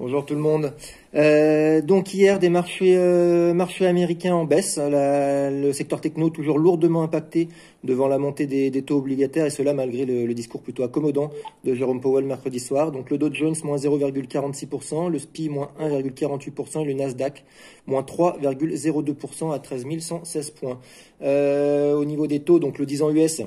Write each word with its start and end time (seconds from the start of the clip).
Bonjour 0.00 0.24
tout 0.24 0.32
le 0.32 0.40
monde. 0.40 0.72
Euh, 1.14 1.82
donc 1.82 2.14
hier, 2.14 2.38
des 2.38 2.48
marchés, 2.48 2.96
euh, 2.96 3.52
marchés 3.52 3.86
américains 3.86 4.34
en 4.34 4.46
baisse. 4.46 4.78
le 4.82 5.72
secteur 5.74 6.00
techno 6.00 6.30
toujours 6.30 6.58
lourdement 6.58 7.02
impacté 7.02 7.48
devant 7.84 8.08
la 8.08 8.16
montée 8.16 8.46
des, 8.46 8.82
taux 8.82 8.96
obligataires 8.96 9.44
et 9.44 9.50
cela 9.50 9.74
malgré 9.74 10.06
le, 10.06 10.32
discours 10.32 10.62
plutôt 10.62 10.84
accommodant 10.84 11.30
de 11.64 11.74
Jérôme 11.74 12.00
Powell 12.00 12.24
mercredi 12.24 12.60
soir. 12.60 12.92
Donc 12.92 13.10
le 13.10 13.18
Dow 13.18 13.28
Jones 13.30 13.54
moins 13.62 13.76
0,46%, 13.76 15.10
le 15.10 15.18
SPI 15.18 15.50
moins 15.50 15.70
1,48% 15.78 16.80
et 16.80 16.84
le 16.86 16.94
Nasdaq 16.94 17.44
moins 17.86 18.00
3,02% 18.00 19.52
à 19.52 19.58
13 19.58 19.84
116 19.98 20.50
points. 20.52 20.80
Euh, 21.20 21.92
au 21.92 22.06
niveau 22.06 22.26
des 22.26 22.40
taux, 22.40 22.58
donc 22.58 22.78
le 22.78 22.86
10 22.86 23.02
ans 23.02 23.10
US 23.10 23.42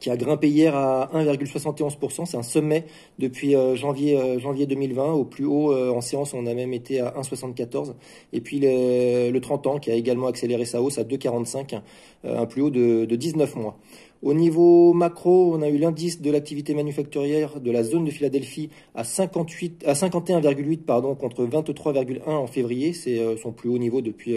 qui 0.00 0.10
a 0.10 0.16
grimpé 0.16 0.48
hier 0.48 0.74
à 0.74 1.10
1,71%. 1.14 2.24
C'est 2.24 2.36
un 2.36 2.42
sommet 2.42 2.86
depuis 3.18 3.54
euh, 3.54 3.76
janvier, 3.76 4.18
euh, 4.18 4.38
janvier 4.38 4.66
2020. 4.66 5.12
Au 5.12 5.24
plus 5.24 5.44
haut 5.44 5.72
euh, 5.72 5.90
en 5.90 6.00
séance, 6.00 6.34
on 6.34 6.46
a 6.46 6.54
même 6.54 6.72
été 6.72 7.00
à 7.00 7.10
1,74. 7.10 7.94
Et 8.32 8.40
puis 8.40 8.58
le, 8.60 9.38
30 9.38 9.66
ans 9.66 9.78
qui 9.78 9.90
a 9.90 9.94
également 9.94 10.26
accéléré 10.26 10.64
sa 10.64 10.82
hausse 10.82 10.98
à 10.98 11.04
2,45, 11.04 11.80
un 12.24 12.46
plus 12.46 12.62
haut 12.62 12.70
de, 12.70 13.04
19 13.04 13.56
mois. 13.56 13.78
Au 14.22 14.34
niveau 14.34 14.92
macro, 14.92 15.54
on 15.54 15.62
a 15.62 15.68
eu 15.68 15.78
l'indice 15.78 16.20
de 16.20 16.30
l'activité 16.30 16.74
manufacturière 16.74 17.58
de 17.58 17.70
la 17.70 17.82
zone 17.82 18.04
de 18.04 18.10
Philadelphie 18.10 18.68
à, 18.94 19.02
58, 19.02 19.84
à 19.86 19.94
51,8 19.94 20.82
pardon, 20.82 21.14
contre 21.14 21.44
23,1 21.46 22.28
en 22.28 22.46
février. 22.46 22.92
C'est 22.92 23.18
son 23.38 23.52
plus 23.52 23.70
haut 23.70 23.78
niveau 23.78 24.02
depuis 24.02 24.36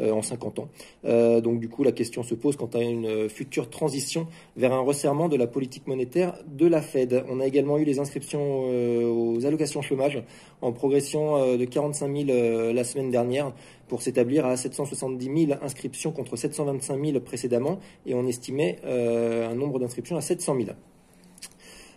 en 0.00 0.22
50 0.22 0.58
ans. 0.60 0.68
Euh, 1.04 1.40
donc 1.40 1.60
du 1.60 1.68
coup, 1.68 1.82
la 1.82 1.92
question 1.92 2.22
se 2.22 2.34
pose 2.34 2.56
quant 2.56 2.70
à 2.74 2.80
une 2.80 3.28
future 3.28 3.70
transition 3.70 4.26
vers 4.56 4.72
un 4.72 4.80
resserrement 4.80 5.28
de 5.28 5.36
la 5.36 5.46
politique 5.46 5.86
monétaire 5.86 6.34
de 6.46 6.66
la 6.66 6.82
Fed. 6.82 7.24
On 7.28 7.40
a 7.40 7.46
également 7.46 7.78
eu 7.78 7.84
les 7.84 7.98
inscriptions 7.98 8.66
euh, 8.66 9.04
aux 9.04 9.46
allocations 9.46 9.82
chômage 9.82 10.22
en 10.60 10.72
progression 10.72 11.56
de 11.56 11.64
45 11.64 12.26
000 12.26 12.72
la 12.72 12.84
semaine 12.84 13.10
dernière 13.10 13.52
pour 13.86 14.02
s'établir 14.02 14.44
à 14.44 14.56
770 14.56 15.46
000 15.46 15.58
inscriptions 15.62 16.10
contre 16.10 16.36
725 16.36 17.04
000 17.04 17.20
précédemment 17.20 17.78
et 18.06 18.14
on 18.14 18.26
estimait 18.26 18.78
un 18.84 19.54
nombre 19.54 19.78
d'inscriptions 19.78 20.16
à 20.16 20.20
700 20.20 20.56
000. 20.56 20.70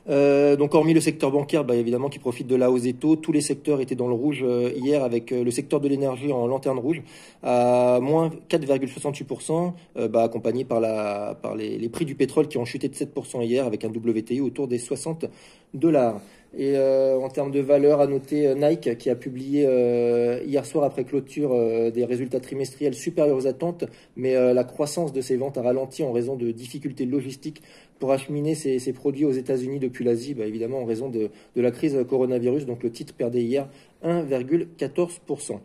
Euh, 0.10 0.56
donc 0.56 0.74
hormis 0.74 0.94
le 0.94 1.00
secteur 1.00 1.32
bancaire, 1.32 1.64
bah, 1.64 1.76
évidemment, 1.76 2.10
qui 2.10 2.20
profite 2.20 2.48
de 2.48 2.56
la 2.56 2.72
hausse 2.72 2.84
des 2.84 2.94
taux, 2.94 3.16
tous 3.16 3.32
les 3.32 3.42
secteurs 3.42 3.82
étaient 3.82 3.96
dans 3.96 4.08
le 4.08 4.14
rouge 4.14 4.44
euh, 4.44 4.72
hier, 4.76 5.04
avec 5.04 5.32
euh, 5.32 5.44
le 5.44 5.52
secteur 5.52 5.80
de 5.80 5.88
l'énergie 5.88 6.32
en 6.32 6.48
lanterne 6.48 6.80
rouge 6.80 7.02
à 7.44 8.00
moins 8.02 8.32
4,68%, 8.50 9.74
bah, 10.10 10.24
accompagné 10.24 10.66
par, 10.66 10.80
la, 10.80 11.38
par 11.42 11.56
les, 11.56 11.90
prix 11.90 12.06
du 12.06 12.16
pétrole 12.16 12.48
qui 12.48 12.58
ont 12.58 12.66
chuté 12.66 12.88
de 12.88 12.96
7% 12.96 13.44
hier, 13.44 13.66
avec 13.66 13.84
un 13.84 13.90
WTI 13.90 14.42
autour 14.42 14.68
des 14.68 14.78
60 14.78 15.26
dollars. 15.74 16.22
Et 16.54 16.76
euh, 16.76 17.18
en 17.18 17.30
termes 17.30 17.52
de 17.52 17.62
valeur, 17.62 18.02
à 18.02 18.08
noter 18.08 18.48
euh, 18.48 18.56
Nike 18.56 18.98
qui 18.98 19.10
a 19.10 19.16
publié 19.16 19.66
euh, 19.66 20.42
hier 20.46 20.66
soir 20.66 20.84
après 20.84 21.06
clôture 21.06 21.52
des 21.92 22.04
résultats 22.04 22.42
trimestriels 22.42 22.94
supérieurs 22.94 23.38
aux 23.38 23.48
attentes, 23.48 23.86
mais 24.18 24.34
la 24.54 24.64
croissance 24.64 25.14
de 25.14 25.22
ses 25.22 25.38
ventes 25.38 25.58
a 25.58 25.62
ralenti 25.62 26.04
en 26.04 26.12
raison 26.12 26.36
de 26.36 26.52
difficultés 26.52 27.06
logistiques 27.06 27.62
pour 28.02 28.12
acheminer 28.12 28.56
ses, 28.56 28.94
produits 28.94 29.26
aux 29.26 29.32
États-Unis 29.32 29.78
depuis 29.80 30.04
l'Asie, 30.04 30.34
bah, 30.34 30.46
évidemment 30.46 30.80
en 30.80 30.86
raison 30.86 31.08
de, 31.08 31.30
de 31.56 31.62
la 31.62 31.70
crise 31.70 31.96
coronavirus. 32.10 32.66
Donc 32.66 32.82
le 32.82 32.92
titre 32.92 33.14
perdait 33.14 33.44
hier 33.44 33.70
1,14%. 34.04 35.60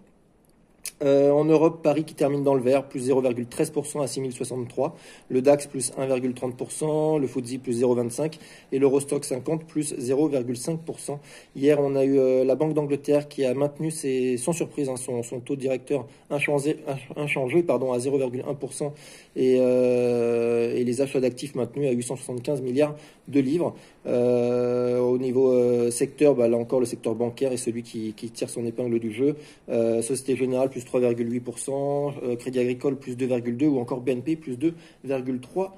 Euh, 1.02 1.30
en 1.30 1.44
Europe, 1.44 1.82
Paris 1.82 2.04
qui 2.04 2.14
termine 2.14 2.42
dans 2.42 2.54
le 2.54 2.62
vert, 2.62 2.88
plus 2.88 3.10
0,13% 3.10 4.02
à 4.02 4.06
6063. 4.06 4.96
Le 5.28 5.42
DAX 5.42 5.66
plus 5.66 5.92
1,30%, 5.92 7.20
le 7.20 7.26
FTSE 7.26 7.58
plus 7.58 7.82
0,25% 7.82 8.38
et 8.72 8.78
l'Eurostock 8.78 9.24
50 9.24 9.64
plus 9.64 9.92
0,5%. 9.92 11.18
Hier, 11.54 11.78
on 11.80 11.96
a 11.96 12.04
eu 12.04 12.18
euh, 12.18 12.44
la 12.44 12.54
Banque 12.54 12.72
d'Angleterre 12.72 13.28
qui 13.28 13.44
a 13.44 13.52
maintenu 13.52 13.90
ses, 13.90 14.38
sans 14.38 14.52
surprise 14.52 14.88
hein, 14.88 14.96
son, 14.96 15.40
taux 15.40 15.56
directeur 15.56 16.06
inchangé, 16.30 16.78
inchangé 17.16 17.62
pardon, 17.62 17.92
à 17.92 17.98
0,1% 17.98 18.92
et, 19.36 19.58
euh, 19.60 20.74
et, 20.74 20.84
les 20.84 21.00
achats 21.02 21.20
d'actifs 21.20 21.54
maintenus 21.54 21.88
à 21.88 21.92
875 21.92 22.62
milliards 22.62 22.94
de 23.28 23.40
livres. 23.40 23.74
au 24.06 25.18
niveau 25.18 25.90
secteur, 25.90 26.34
bah, 26.34 26.48
là 26.48 26.56
encore, 26.56 26.80
le 26.80 26.86
secteur 26.86 27.14
bancaire 27.14 27.52
est 27.52 27.56
celui 27.58 27.82
qui, 27.82 28.14
qui 28.14 28.30
tire 28.30 28.48
son 28.48 28.64
épingle 28.64 28.98
du 28.98 29.12
jeu. 29.12 29.36
Société 29.68 30.36
Générale 30.36 30.70
plus 30.70 30.85
3,8%, 30.86 32.14
euh, 32.22 32.36
Crédit 32.36 32.60
Agricole 32.60 32.96
plus 32.96 33.16
2,2% 33.16 33.66
ou 33.66 33.78
encore 33.78 34.00
BNP 34.00 34.36
plus 34.36 34.56
2,3%. 34.56 35.70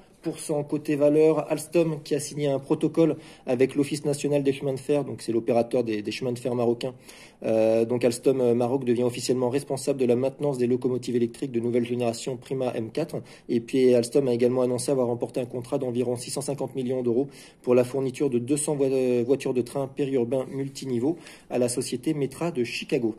Côté 0.67 0.97
valeur, 0.97 1.49
Alstom 1.49 2.01
qui 2.03 2.13
a 2.13 2.19
signé 2.19 2.47
un 2.47 2.59
protocole 2.59 3.15
avec 3.45 3.75
l'Office 3.75 4.03
national 4.03 4.43
des 4.43 4.51
chemins 4.51 4.73
de 4.73 4.79
fer, 4.79 5.05
donc 5.05 5.21
c'est 5.21 5.31
l'opérateur 5.31 5.83
des, 5.85 6.11
chemins 6.11 6.33
de 6.33 6.39
fer 6.39 6.53
marocains. 6.55 6.93
Euh, 7.43 7.85
donc 7.85 8.03
Alstom 8.03 8.41
euh, 8.41 8.53
Maroc 8.53 8.83
devient 8.83 9.03
officiellement 9.03 9.49
responsable 9.49 9.97
de 9.97 10.05
la 10.05 10.17
maintenance 10.17 10.57
des 10.57 10.67
locomotives 10.67 11.15
électriques 11.15 11.53
de 11.53 11.61
nouvelle 11.61 11.85
génération 11.85 12.35
Prima 12.35 12.71
M4. 12.71 13.21
Et 13.47 13.61
puis 13.61 13.95
Alstom 13.95 14.27
a 14.27 14.33
également 14.33 14.61
annoncé 14.61 14.91
avoir 14.91 15.07
remporté 15.07 15.39
un 15.39 15.45
contrat 15.45 15.77
d'environ 15.77 16.17
650 16.17 16.75
millions 16.75 17.01
d'euros 17.01 17.29
pour 17.61 17.73
la 17.73 17.85
fourniture 17.85 18.29
de 18.29 18.39
200 18.39 18.77
voitures 19.25 19.53
de 19.53 19.61
train 19.61 19.87
périurbains 19.87 20.45
multiniveaux 20.51 21.17
à 21.49 21.59
la 21.59 21.69
société 21.69 22.13
Metra 22.13 22.51
de 22.51 22.65
Chicago. 22.65 23.15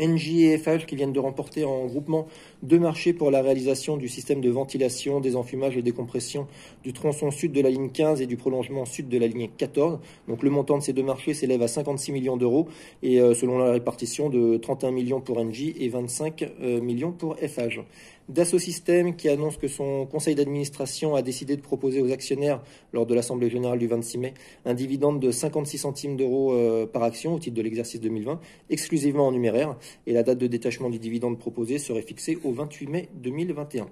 NJ 0.00 0.42
et 0.42 0.58
FH 0.58 0.86
qui 0.86 0.96
viennent 0.96 1.12
de 1.12 1.20
remporter 1.20 1.64
en 1.64 1.86
groupement 1.86 2.26
deux 2.62 2.78
marchés 2.78 3.12
pour 3.12 3.30
la 3.30 3.42
réalisation 3.42 3.96
du 3.96 4.08
système 4.08 4.40
de 4.40 4.50
ventilation, 4.50 5.20
des 5.20 5.36
enfumages 5.36 5.76
et 5.76 5.82
décompression 5.82 6.46
du 6.82 6.92
tronçon 6.92 7.30
sud 7.30 7.52
de 7.52 7.60
la 7.60 7.70
ligne 7.70 7.90
15 7.90 8.20
et 8.20 8.26
du 8.26 8.36
prolongement 8.36 8.84
sud 8.84 9.08
de 9.08 9.18
la 9.18 9.26
ligne 9.26 9.48
14. 9.56 9.98
Donc 10.28 10.42
le 10.42 10.50
montant 10.50 10.78
de 10.78 10.82
ces 10.82 10.92
deux 10.92 11.02
marchés 11.02 11.34
s'élève 11.34 11.62
à 11.62 11.68
56 11.68 12.12
millions 12.12 12.36
d'euros 12.36 12.68
et 13.02 13.20
euh, 13.20 13.34
selon 13.34 13.58
la 13.58 13.72
répartition 13.72 14.30
de 14.30 14.56
31 14.56 14.90
millions 14.90 15.20
pour 15.20 15.42
NJ 15.42 15.74
et 15.78 15.88
25 15.88 16.42
euh, 16.62 16.80
millions 16.80 17.12
pour 17.12 17.36
FH. 17.36 17.80
Dassault 18.30 18.60
Systèmes 18.60 19.16
qui 19.16 19.28
annonce 19.28 19.56
que 19.56 19.66
son 19.66 20.06
conseil 20.06 20.36
d'administration 20.36 21.16
a 21.16 21.22
décidé 21.22 21.56
de 21.56 21.60
proposer 21.60 22.00
aux 22.00 22.12
actionnaires 22.12 22.62
lors 22.92 23.04
de 23.04 23.14
l'Assemblée 23.14 23.50
générale 23.50 23.78
du 23.78 23.88
26 23.88 24.18
mai 24.18 24.34
un 24.64 24.74
dividende 24.74 25.20
de 25.20 25.30
56 25.32 25.78
centimes 25.78 26.16
d'euros 26.16 26.52
euh, 26.52 26.86
par 26.86 27.02
action 27.02 27.34
au 27.34 27.38
titre 27.40 27.56
de 27.56 27.62
l'exercice 27.62 28.00
2020, 28.00 28.40
exclusivement 28.70 29.26
en 29.26 29.32
numéraire, 29.32 29.76
et 30.06 30.12
la 30.12 30.22
date 30.22 30.38
de 30.38 30.46
détachement 30.46 30.90
du 30.90 30.98
dividende 30.98 31.38
proposé 31.38 31.78
serait 31.78 32.02
fixée 32.02 32.38
au 32.44 32.52
28 32.52 32.86
mai 32.88 33.08
2021. 33.14 33.88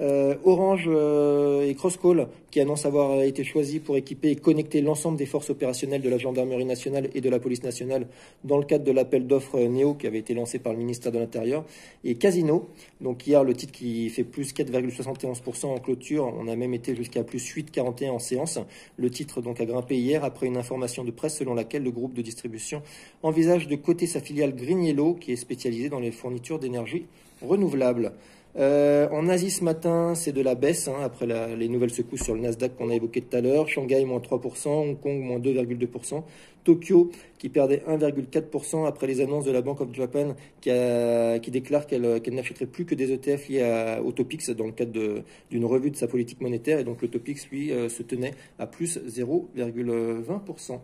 Euh, 0.00 0.34
Orange 0.44 0.86
euh, 0.88 1.68
et 1.68 1.74
Crosscall 1.74 2.28
qui 2.50 2.58
annoncent 2.58 2.88
avoir 2.88 3.20
été 3.20 3.44
choisis 3.44 3.80
pour 3.80 3.98
équiper 3.98 4.30
et 4.30 4.36
connecter 4.36 4.80
l'ensemble 4.80 5.18
des 5.18 5.26
forces 5.26 5.50
opérationnelles 5.50 6.00
de 6.00 6.08
la 6.08 6.16
gendarmerie 6.16 6.64
nationale 6.64 7.10
et 7.14 7.20
de 7.20 7.28
la 7.28 7.38
police 7.38 7.62
nationale 7.62 8.06
dans 8.42 8.56
le 8.56 8.64
cadre 8.64 8.84
de 8.84 8.92
l'appel 8.92 9.26
d'offres 9.26 9.60
Néo 9.60 9.94
qui 9.94 10.06
avait 10.06 10.18
été 10.18 10.32
lancé 10.32 10.58
par 10.58 10.72
le 10.72 10.78
ministère 10.78 11.12
de 11.12 11.18
l'Intérieur. 11.18 11.66
Et 12.02 12.14
Casino, 12.14 12.70
donc 13.02 13.26
hier 13.26 13.44
le 13.44 13.52
titre 13.52 13.72
qui 13.72 14.08
fait 14.08 14.24
plus 14.24 14.54
4,71% 14.54 15.66
en 15.66 15.78
clôture, 15.78 16.32
on 16.38 16.48
a 16.48 16.56
même 16.56 16.72
été 16.72 16.96
jusqu'à 16.96 17.22
plus 17.22 17.54
8,41 17.54 18.10
en 18.10 18.18
séance. 18.18 18.58
Le 18.96 19.10
titre 19.10 19.42
donc 19.42 19.60
a 19.60 19.66
grimpé 19.66 19.98
hier 19.98 20.24
après 20.24 20.46
une 20.46 20.56
information 20.56 21.04
de 21.04 21.10
presse 21.10 21.36
selon 21.36 21.52
laquelle 21.52 21.82
le 21.82 21.90
groupe 21.90 22.14
de 22.14 22.22
distribution 22.22 22.82
envisage 23.22 23.68
de 23.68 23.76
coter 23.76 24.06
sa 24.06 24.20
filiale 24.20 24.56
Green 24.56 24.80
qui 25.20 25.32
est 25.32 25.36
spécialisée 25.36 25.90
dans 25.90 26.00
les 26.00 26.10
fournitures 26.10 26.58
d'énergie 26.58 27.04
renouvelable. 27.42 28.12
Euh, 28.56 29.08
en 29.10 29.28
Asie 29.28 29.50
ce 29.50 29.62
matin, 29.62 30.14
c'est 30.16 30.32
de 30.32 30.42
la 30.42 30.56
baisse 30.56 30.88
hein, 30.88 30.96
après 31.04 31.26
les 31.56 31.68
nouvelles 31.68 31.92
secousses 31.92 32.24
sur 32.24 32.34
le 32.34 32.40
Nasdaq 32.40 32.76
qu'on 32.76 32.90
a 32.90 32.94
évoqué 32.94 33.20
tout 33.20 33.36
à 33.36 33.40
l'heure. 33.40 33.68
Shanghai 33.68 34.04
moins 34.04 34.18
3%, 34.18 34.68
Hong 34.68 35.00
Kong 35.00 35.20
moins 35.20 35.38
2,2%, 35.38 36.22
Tokyo 36.64 37.10
qui 37.38 37.48
perdait 37.48 37.82
1,4% 37.88 38.86
après 38.86 39.06
les 39.06 39.20
annonces 39.20 39.44
de 39.44 39.52
la 39.52 39.62
Bank 39.62 39.80
of 39.80 39.94
Japan 39.94 40.34
qui, 40.60 41.50
déclare 41.50 41.86
qu'elle 41.86 42.20
n'achèterait 42.32 42.66
plus 42.66 42.84
que 42.84 42.94
des 42.96 43.12
ETF 43.12 43.48
liés 43.48 43.98
au 44.04 44.10
Topix 44.10 44.50
dans 44.50 44.66
le 44.66 44.72
cadre 44.72 45.22
d'une 45.50 45.64
revue 45.64 45.90
de 45.90 45.96
sa 45.96 46.08
politique 46.08 46.40
monétaire. 46.40 46.80
Et 46.80 46.84
donc 46.84 47.02
le 47.02 47.08
Topix, 47.08 47.48
lui, 47.50 47.70
euh, 47.70 47.88
se 47.88 48.02
tenait 48.02 48.34
à 48.58 48.66
plus 48.66 48.98
0,20%. 48.98 50.80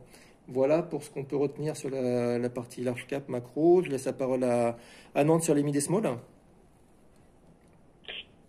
Voilà 0.48 0.82
pour 0.82 1.02
ce 1.02 1.10
qu'on 1.10 1.24
peut 1.24 1.36
retenir 1.36 1.76
sur 1.76 1.90
la, 1.90 2.48
partie 2.48 2.82
large 2.82 3.06
cap 3.08 3.28
macro. 3.28 3.82
Je 3.82 3.90
laisse 3.90 4.04
la 4.04 4.12
parole 4.12 4.44
à, 4.44 4.76
Nantes 5.24 5.42
sur 5.42 5.54
les 5.54 5.64
mid 5.64 5.78
small. 5.80 6.18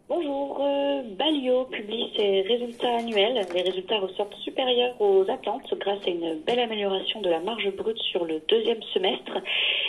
Bonjour, 0.09 0.61
euh, 0.61 1.01
Balio 1.17 1.65
publie 1.65 2.13
ses 2.15 2.39
résultats 2.43 2.95
annuels. 2.95 3.45
Les 3.53 3.61
résultats 3.61 3.99
ressortent 3.99 4.35
supérieurs 4.35 4.95
aux 5.01 5.29
attentes 5.29 5.73
grâce 5.77 5.99
à 6.07 6.09
une 6.09 6.39
belle 6.47 6.59
amélioration 6.59 7.19
de 7.19 7.29
la 7.29 7.41
marge 7.41 7.69
brute 7.75 7.97
sur 7.97 8.23
le 8.23 8.39
deuxième 8.47 8.81
semestre 8.93 9.39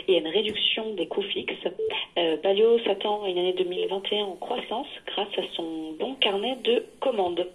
et 0.09 0.17
à 0.17 0.19
une 0.19 0.27
réduction 0.27 0.93
des 0.95 1.07
coûts 1.07 1.23
fixes. 1.23 1.55
Euh, 2.19 2.37
Balio 2.43 2.81
s'attend 2.81 3.23
à 3.23 3.29
une 3.29 3.39
année 3.39 3.53
2021 3.53 4.25
en 4.25 4.35
croissance 4.35 4.89
grâce 5.07 5.39
à 5.39 5.43
son 5.55 5.93
bon 6.01 6.17
carnet 6.17 6.57
de 6.65 6.85
commandes. 6.99 7.47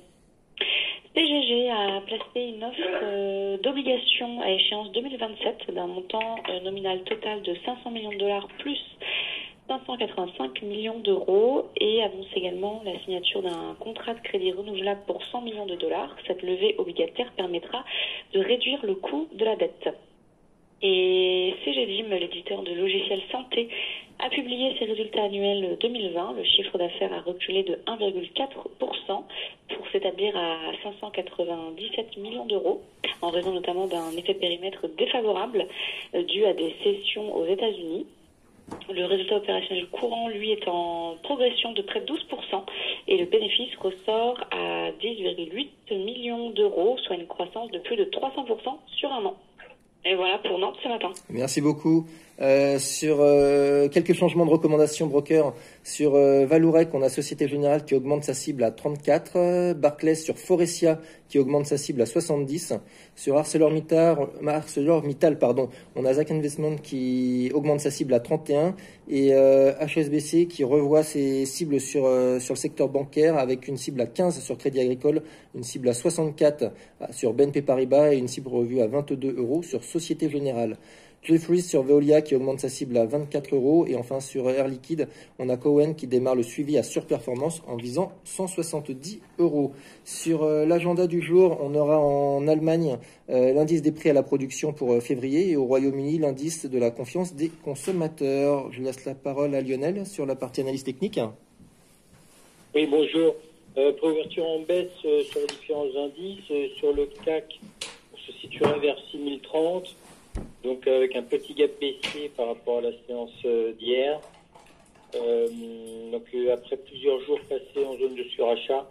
PGG 1.14 1.70
a 1.70 2.00
placé 2.08 2.48
une 2.48 2.64
offre 2.64 2.80
euh, 3.04 3.58
d'obligation 3.58 4.40
à 4.42 4.50
échéance 4.50 4.90
2027 4.94 5.70
d'un 5.76 5.88
montant 5.88 6.38
nominal 6.64 7.04
total 7.04 7.42
de 7.42 7.56
500 7.66 7.92
millions 7.92 8.14
de 8.14 8.20
dollars 8.20 8.48
plus 8.60 8.80
585 9.86 10.62
millions 10.64 11.00
d'euros 11.00 11.70
et 11.80 12.02
annonce 12.04 12.28
également 12.36 12.82
la 12.86 12.98
signature 13.00 13.42
d'un 13.42 13.76
contrat 13.80 14.14
de 14.14 14.20
crédit 14.22 14.52
renouvelable 14.52 15.02
pour 15.08 15.24
100 15.24 15.42
millions 15.42 15.66
de 15.66 15.76
dollars. 15.76 16.16
Cette 16.28 16.42
levée 16.42 16.76
obligataire 16.78 17.32
permettra 17.36 17.84
de 18.34 18.40
réduire 18.40 18.86
le 18.86 18.96
coût 18.96 19.28
de 19.34 19.46
la 19.46 19.56
dette. 19.56 19.90
Et 20.86 21.56
CGDIM, 21.64 22.10
l'éditeur 22.10 22.62
de 22.62 22.74
logiciels 22.74 23.22
santé, 23.32 23.70
a 24.20 24.30
publié 24.30 24.76
ses 24.78 24.86
résultats 24.86 25.24
annuels 25.24 25.78
2020. 25.80 26.34
Le 26.34 26.44
chiffre 26.44 26.78
d'affaires 26.78 27.14
a 27.14 27.22
reculé 27.22 27.64
de 27.64 27.76
1,4% 27.88 28.60
pour 29.08 29.88
s'établir 29.94 30.36
à 30.36 30.58
597 30.84 32.18
millions 32.18 32.46
d'euros, 32.46 32.82
en 33.22 33.30
raison 33.30 33.54
notamment 33.54 33.88
d'un 33.88 34.12
effet 34.12 34.34
périmètre 34.34 34.88
défavorable 34.98 35.68
euh, 36.16 36.24
dû 36.24 36.46
à 36.46 36.54
des 36.54 36.76
cessions 36.84 37.34
aux 37.34 37.46
États-Unis. 37.46 38.06
Le 38.94 39.06
résultat 39.06 39.38
opérationnel 39.38 39.88
courant, 39.90 40.30
lui, 40.30 40.52
est 40.52 40.68
en 40.68 41.16
progression 41.24 41.74
de 41.74 41.82
près 41.82 42.02
de 42.02 42.06
12% 42.06 42.64
et 43.08 43.18
le 43.18 43.26
bénéfice 43.26 43.76
ressort 43.80 44.40
à 44.52 44.92
10,8 45.02 46.04
millions 46.06 46.50
d'euros, 46.52 46.98
soit 47.06 47.16
une 47.16 47.28
croissance 47.28 47.72
de 47.72 47.80
plus 47.80 47.96
de 47.96 48.06
300% 48.06 48.78
sur 48.98 49.12
un 49.12 49.26
an. 49.26 49.36
Et 50.06 50.16
voilà 50.16 50.38
pour 50.40 50.60
Nantes 50.60 50.78
ce 50.84 50.90
matin. 50.90 51.12
Merci 51.30 51.62
beaucoup. 51.62 52.06
Euh, 52.42 52.80
sur 52.80 53.18
euh, 53.20 53.88
quelques 53.90 54.14
changements 54.14 54.46
de 54.46 54.50
recommandations 54.50 55.06
broker 55.06 55.54
sur 55.84 56.16
euh, 56.16 56.48
Valourec, 56.48 56.90
on 56.94 57.04
a 57.04 57.10
Société 57.10 57.48
Générale 57.48 57.86
qui 57.86 57.94
augmente 57.94 58.24
sa 58.24 58.34
cible 58.34 58.64
à 58.64 58.72
34, 58.72 59.32
euh, 59.36 59.74
Barclays 59.76 60.16
sur 60.16 60.40
Forestia 60.40 61.00
qui 61.30 61.38
augmente 61.38 61.68
sa 61.68 61.78
cible 61.78 62.02
à 62.02 62.08
70, 62.08 62.74
sur 63.16 63.38
ArcelorMittal, 63.38 64.18
ArcelorMittal 64.48 65.38
pardon, 65.38 65.70
on 65.96 66.06
a 66.06 66.14
Zach 66.16 66.32
Investment 66.32 66.78
qui 66.78 67.52
augmente 67.54 67.82
sa 67.82 67.92
cible 67.92 68.16
à 68.16 68.20
31 68.20 68.76
et 69.10 69.32
HSBC 69.32 70.48
qui 70.48 70.64
revoit 70.64 71.04
ses 71.04 71.46
cibles 71.46 71.80
sur 71.80 72.04
sur 72.40 72.54
le 72.54 72.60
secteur 72.60 72.88
bancaire 72.88 73.38
avec 73.38 73.68
une 73.68 73.78
cible 73.78 74.02
à 74.02 74.06
15 74.06 74.40
sur 74.42 74.58
Crédit 74.58 74.80
Agricole, 74.80 75.24
une 75.56 75.64
cible 75.64 75.90
à 75.90 75.94
64 75.94 76.72
sur 77.12 77.34
BNP 77.34 77.64
Paribas 77.64 78.14
et 78.14 78.18
une 78.18 78.28
cible 78.28 78.50
revue 78.50 78.82
à 78.82 78.88
22 78.88 79.36
euros 79.38 79.64
sur 79.64 79.84
Société 79.84 80.30
Générale. 80.30 80.78
Jeffries 81.24 81.62
sur 81.62 81.84
Veolia 81.84 82.22
qui 82.22 82.36
augmente 82.36 82.60
sa 82.60 82.68
cible 82.68 82.98
à 82.98 83.06
24 83.06 83.56
euros. 83.56 83.86
Et 83.88 83.96
enfin 83.96 84.20
sur 84.20 84.50
Air 84.50 84.68
Liquide, 84.68 85.08
on 85.40 85.50
a 85.50 85.58
Cohen 85.58 85.94
qui 85.94 86.06
démarre 86.06 86.36
le 86.36 86.44
suivi 86.44 86.78
à 86.78 86.84
surperformance 86.84 87.64
en 87.68 87.78
visant 87.78 88.12
170 88.26 89.22
euros. 89.40 89.72
Sur 90.04 90.44
euh, 90.44 90.66
l'agenda 90.66 91.08
du 91.08 91.22
jour, 91.22 91.58
on 91.62 91.74
aura 91.76 91.98
en 91.98 92.48
Allemagne 92.48 92.98
euh, 93.30 93.54
l'indice 93.54 93.82
des 93.82 93.94
prix 93.94 94.10
à 94.10 94.14
la 94.14 94.24
production 94.24 94.74
pour 94.74 94.92
euh, 94.92 95.00
février 95.00 95.52
et 95.52 95.56
au 95.56 95.64
Royaume-Uni 95.66 96.20
l'indice 96.20 96.66
de 96.66 96.78
la 96.78 96.92
confiance 96.92 97.34
des 97.34 97.50
consommateurs. 97.50 98.70
Je 98.72 98.82
laisse 98.82 99.06
la 99.06 99.16
parole 99.16 99.56
à 99.56 99.62
Lionel 99.62 100.06
sur 100.06 100.26
la 100.26 100.36
partie 100.36 100.62
analyse 100.62 100.84
technique. 100.84 101.20
Oui, 102.76 102.88
bonjour. 102.90 103.36
Préouverture 103.76 104.46
en 104.46 104.60
baisse 104.60 104.92
sur 105.02 105.40
les 105.40 105.48
différents 105.48 105.88
indices. 106.06 106.76
sur 106.78 106.94
le 106.94 107.08
CAC, 107.26 107.60
on 108.14 108.18
se 108.18 108.32
situerait 108.40 108.80
vers 108.80 108.98
6030 109.12 109.96
donc 110.64 110.88
avec 110.88 111.16
un 111.16 111.24
petit 111.24 111.54
gap 111.54 111.72
baissier 111.80 112.32
par 112.36 112.48
rapport 112.48 112.80
à 112.80 112.82
la 112.82 112.92
séance 113.06 113.32
euh, 113.46 113.74
d'hier. 113.74 114.20
Euh, 115.16 115.48
donc 116.12 116.24
euh, 116.34 116.54
après 116.54 116.78
plusieurs 116.78 117.20
jours 117.22 117.40
passés 117.50 117.86
en 117.86 117.98
zone 117.98 118.16
de 118.16 118.24
surachat, 118.24 118.88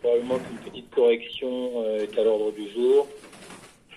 probablement 0.00 0.38
qu'une 0.38 0.70
petite 0.70 0.90
correction 0.90 1.84
est 1.96 2.18
à 2.18 2.24
l'ordre 2.24 2.52
du 2.52 2.68
jour, 2.70 3.06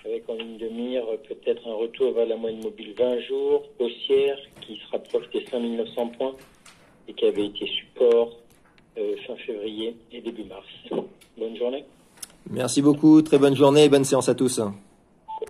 avec 0.04 0.26
en 0.28 0.34
ligne 0.34 0.56
de 0.56 0.68
mire 0.68 1.04
peut-être 1.28 1.66
un 1.66 1.74
retour 1.74 2.12
vers 2.12 2.26
la 2.26 2.36
moyenne 2.36 2.62
mobile 2.62 2.94
20 2.96 3.20
jours, 3.20 3.64
haussière 3.78 4.38
qui 4.62 4.76
se 4.76 4.90
rapproche 4.90 5.28
des 5.30 5.44
5900 5.44 6.08
points 6.16 6.36
et 7.06 7.12
qui 7.12 7.26
avait 7.26 7.46
été 7.46 7.66
support 7.66 8.38
fin 9.26 9.36
février 9.36 9.94
et 10.10 10.20
début 10.20 10.44
mars. 10.44 10.64
Bonne 11.36 11.56
journée. 11.56 11.84
Merci 12.48 12.80
beaucoup, 12.80 13.20
très 13.20 13.38
bonne 13.38 13.56
journée 13.56 13.84
et 13.84 13.88
bonne 13.90 14.04
séance 14.04 14.28
à 14.30 14.34
tous. 14.34 14.62